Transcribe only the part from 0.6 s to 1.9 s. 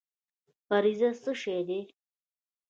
فرضیه څه شی دی؟